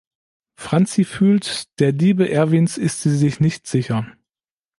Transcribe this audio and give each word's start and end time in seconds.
Franzi 0.55 1.03
fühlt, 1.03 1.79
der 1.79 1.91
Liebe 1.91 2.27
Erwins 2.27 2.79
ist 2.79 3.03
sie 3.03 3.15
sich 3.15 3.39
nicht 3.39 3.67
sicher. 3.67 4.07